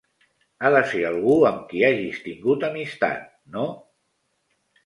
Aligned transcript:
Ha 0.67 0.71
de 0.75 0.79
ser 0.93 1.01
algú 1.09 1.35
amb 1.49 1.59
qui 1.73 1.83
hagis 1.91 2.23
tingut 2.25 2.65
amistat, 2.71 3.31
no? 3.59 3.67